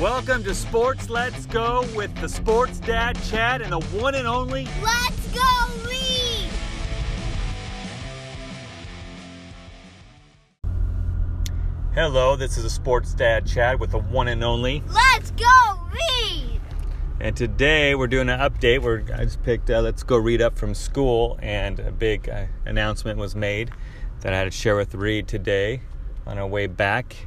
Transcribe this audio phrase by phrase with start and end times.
[0.00, 4.66] Welcome to Sports Let's Go with the Sports Dad Chad and the one and only.
[4.82, 6.48] Let's go Reed!
[11.92, 14.82] Hello, this is a Sports Dad Chad with the one and only.
[14.88, 16.62] Let's go Reed!
[17.20, 18.80] And today we're doing an update.
[18.80, 22.46] Where I just picked uh, Let's Go Reed Up from school, and a big uh,
[22.64, 23.70] announcement was made
[24.20, 25.82] that I had to share with Reed today
[26.26, 27.26] on our way back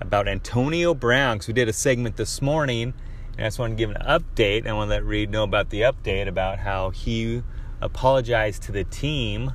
[0.00, 1.36] about Antonio Brown.
[1.36, 2.94] Because we did a segment this morning,
[3.36, 4.66] and I just wanted to give an update.
[4.66, 7.42] I want to let Reed know about the update about how he
[7.80, 9.52] apologized to the team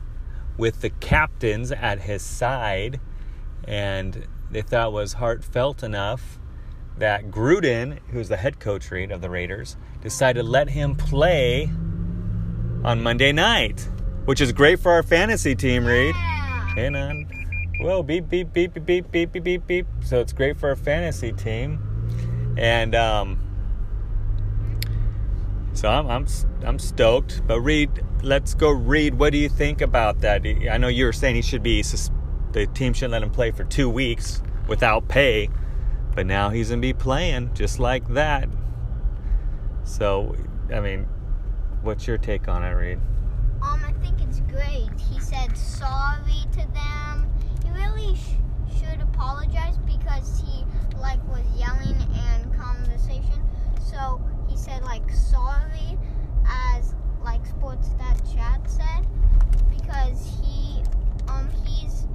[0.57, 2.99] with the captains at his side,
[3.63, 6.39] and they thought was heartfelt enough
[6.97, 11.69] that Gruden, who's the head coach Reed of the Raiders, decided to let him play
[12.83, 13.87] on Monday night,
[14.25, 16.15] which is great for our fantasy team, Reed.
[16.15, 16.75] Yeah.
[16.75, 17.36] Hang on.
[17.79, 19.87] Whoa, beep, beep, beep, beep, beep, beep, beep, beep, beep.
[20.01, 22.55] So it's great for a fantasy team.
[22.57, 23.39] And um,
[25.73, 26.27] so I'm, I'm,
[26.63, 27.45] I'm stoked.
[27.45, 29.15] But Reed, let's go Reed.
[29.15, 30.45] What do you think about that?
[30.45, 31.83] I know you were saying he should be,
[32.51, 35.49] the team shouldn't let him play for two weeks without pay.
[36.15, 38.49] But now he's going to be playing just like that.
[39.83, 40.35] So,
[40.73, 41.07] I mean,
[41.81, 42.99] what's your take on it, Reed?
[43.61, 44.89] Um, I think it's great.
[45.11, 47.31] He said sorry to them.
[47.63, 50.65] He really sh- should apologize because he
[50.97, 51.97] like was yelling
[52.31, 53.41] and conversation.
[53.91, 55.97] So he said like sorry,
[56.45, 56.93] as
[57.23, 59.07] like sports that Chad said,
[59.69, 60.83] because he
[61.27, 62.07] um he's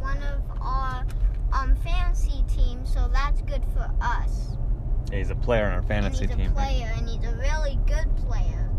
[0.00, 1.06] one of our
[1.52, 4.56] um fantasy team, so that's good for us.
[5.12, 6.52] He's a player on our And fantasy he's a team.
[6.52, 8.70] player, and he's a really good player.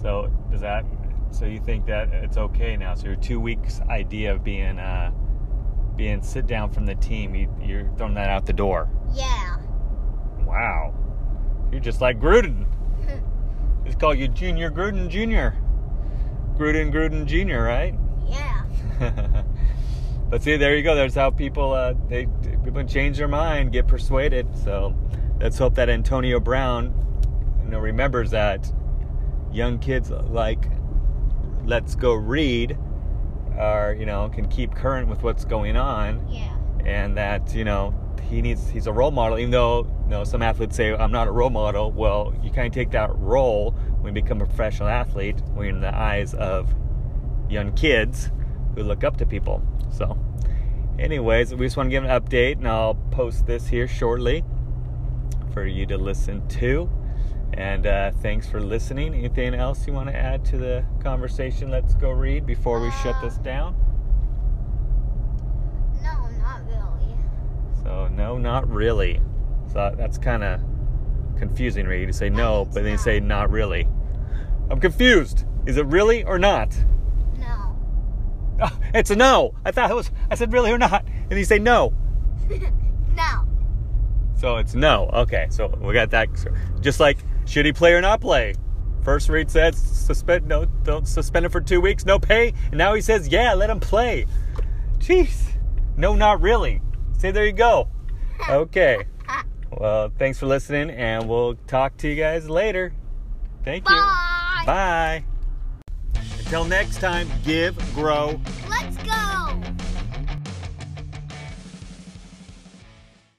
[0.00, 0.84] So does that?
[1.30, 2.94] So you think that it's okay now?
[2.94, 5.10] So your two weeks idea of being uh,
[5.96, 8.88] being sit down from the team, you, you're throwing that out the door.
[9.12, 9.56] Yeah.
[10.46, 10.94] Wow,
[11.70, 12.66] you're just like Gruden.
[13.84, 15.56] It's called you Junior Gruden Junior.
[16.58, 17.94] Gruden Gruden Junior, right?
[18.28, 18.64] Yeah.
[20.30, 20.94] but see, there you go.
[20.94, 22.26] There's how people uh, they
[22.64, 24.46] people change their mind, get persuaded.
[24.64, 24.94] So
[25.40, 26.92] let's hope that Antonio Brown,
[27.64, 28.70] you know, remembers that
[29.52, 30.68] young kids like
[31.64, 32.76] Let's Go Reed
[33.58, 36.56] are you know can keep current with what's going on, Yeah.
[36.84, 37.94] and that you know
[38.28, 39.38] he needs he's a role model.
[39.38, 41.90] Even though you know some athletes say I'm not a role model.
[41.90, 45.74] Well, you kind of take that role when you become a professional athlete when you're
[45.74, 46.72] in the eyes of
[47.48, 48.30] young kids
[48.78, 49.62] who look up to people.
[49.92, 50.16] So,
[50.98, 54.44] anyways, we just want to give an update, and I'll post this here shortly
[55.52, 56.88] for you to listen to.
[57.54, 59.14] And uh, thanks for listening.
[59.14, 61.70] Anything else you want to add to the conversation?
[61.70, 63.74] Let's go Reed before we shut Uh, this down.
[66.02, 67.16] No, not really.
[67.82, 69.20] So, no, not really.
[69.72, 70.60] So that's kind of
[71.36, 72.06] confusing, Reed.
[72.06, 73.88] You say no, but then you say not really.
[74.70, 75.44] I'm confused.
[75.66, 76.74] Is it really or not?
[78.92, 78.98] No.
[78.98, 79.54] It's a no.
[79.64, 80.10] I thought it was.
[80.30, 81.92] I said really or not, and you say no.
[82.48, 83.48] no.
[84.36, 85.10] So it's no.
[85.12, 86.28] Okay, so we got that.
[86.80, 88.54] Just like should he play or not play?
[89.02, 92.94] First Reed said suspend no, don't suspend him for two weeks, no pay, and now
[92.94, 94.26] he says yeah, let him play.
[94.98, 95.52] Jeez,
[95.96, 96.82] no, not really.
[97.18, 97.88] Say there you go.
[98.48, 99.04] Okay.
[99.72, 102.92] Well, thanks for listening, and we'll talk to you guys later.
[103.64, 103.94] Thank you.
[103.96, 104.62] Bye.
[104.64, 105.24] Bye.
[106.38, 108.40] Until next time, give, grow,